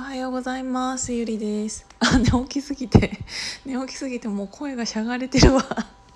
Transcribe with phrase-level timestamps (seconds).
[0.00, 1.12] おはようございます。
[1.12, 1.86] ゆりです。
[2.00, 3.18] あ寝起きすぎて。
[3.66, 5.62] 寝起きすぎてもう声がしゃがれてるわ。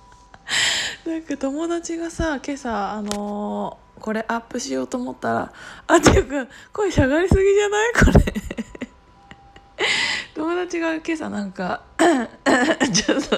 [1.04, 5.52] なんか友達がさ今朝あのー、これアップしようと思ったら
[5.86, 7.92] あていうか声しゃがりすぎじゃない？
[7.92, 9.84] これ。
[10.34, 11.82] 友達が今朝なんか
[12.90, 13.36] ちょっと。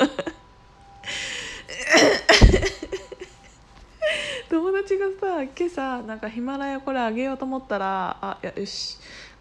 [4.48, 8.96] 友達がさ今朝なんかヒマラヤこれあげようと思ったらあやよし。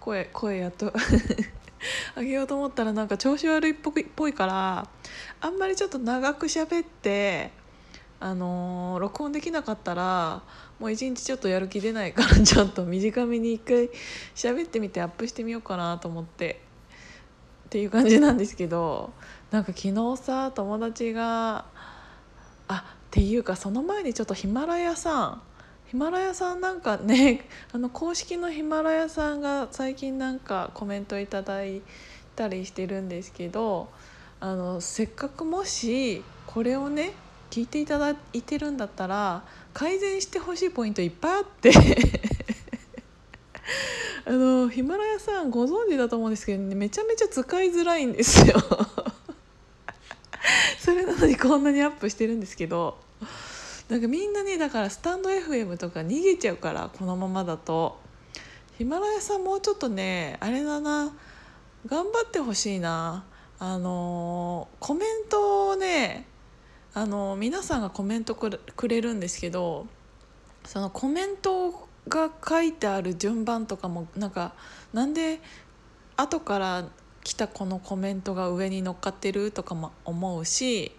[0.05, 0.93] 声声やっと。
[2.15, 4.87] あげようと思ったらなんか調子悪いっぽいっぽいから
[5.41, 7.51] あんまりちょっと長く喋って
[8.19, 10.41] あのー、録音できなかったら
[10.79, 13.89] もう一日ちょっとやる気出ないから ちょっと短めに一回
[14.35, 16.61] 喋ってみてアップしてみようかなと思って
[17.65, 19.11] っていう感じなんですけど
[19.51, 21.65] なんか昨日さ友達が
[22.67, 25.41] あっていうかその前にちょっとヒマラヤさん
[25.87, 31.81] ヒマラヤさんなんかね あの公式のヒマラヤさんが最近なんかコメントいただい
[32.35, 33.89] たりしてるんですけど
[34.39, 37.13] あのせっかくもしこれをね
[37.51, 41.71] 聞いていただいてるんだったら改善してほしいポイントいっぱいあって。
[44.27, 48.55] あのヒマラヤさんご存知だと思うんですけど、ね、めちゃめちゃ使いづらいんですよ。
[50.79, 52.97] それなのにこんなにアップしてるんですけど。
[53.89, 58.03] なんかみんなねだからスタンド FM とか逃げちゃうからこのままだと。
[58.77, 61.13] ヒマラヤさんもうちょっとねあれだな。
[61.85, 63.25] 頑張ってほしいな。
[63.59, 66.25] あのコメントをね
[66.93, 69.87] あの皆さんがコメントくれるんですけど
[70.65, 74.53] そのコメントが書いてある順番とかもなんか
[74.93, 75.39] なんで
[76.17, 76.85] 後から
[77.23, 80.91] 来たこのコメントが上に乗っかってるとかも思うし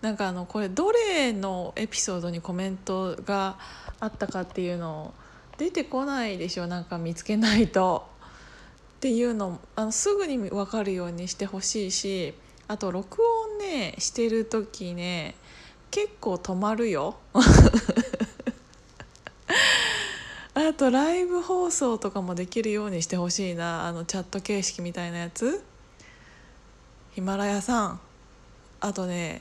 [0.00, 3.58] なんかあのこれどれのエピソードにコメントが
[4.00, 5.14] あったかっていうのを
[5.58, 8.06] 出てこないでしょなんか見つけないと。
[8.98, 12.34] っていうのあのすぐに分かるようにしてほしいし
[12.66, 15.36] あと録音ねしてる時ね
[15.90, 17.16] 結構止まるよ。
[20.54, 25.62] あとライブ放送とかもできるようにしてほしいなあのチャット形式みたいなやつ
[27.12, 28.00] ヒマラヤさん
[28.80, 29.40] あとね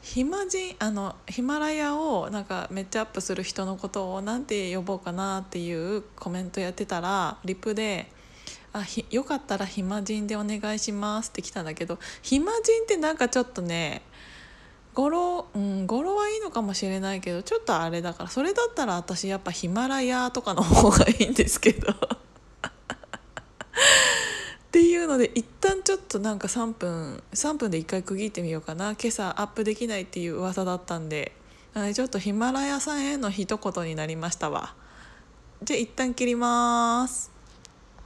[0.00, 8.10] ヒマジあのヒマラヤをなんかめっちゃアップする人のことを何て呼ぼうかなっていうコメントやってたらリプで
[8.72, 14.02] 「あひよかったら暇人でお願いします」って来たんだけど暇人ってなんかちょっとね
[14.94, 21.92] 語呂うん語呂はいいのかもしれないけどちょっとあれだからそれだったら私やっぱヒマラヤとかの方がいいんですけど。
[24.76, 28.90] っていうので一旦ちょっとなんか3分3分で1回区切ってみようかな。
[28.90, 31.32] 今朝アップできないっていう噂だったんで。
[31.94, 34.74] ちょっとヒマラヤさんへの一言になりましたわ。
[35.62, 37.35] じゃあ一旦切ります。